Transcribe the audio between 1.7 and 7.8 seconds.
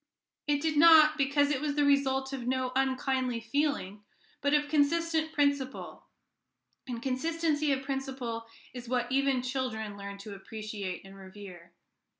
the result of no unkindly feeling, but of consistent principle; and consistency